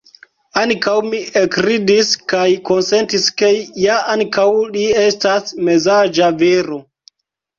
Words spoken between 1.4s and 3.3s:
ekridis, kaj konsentis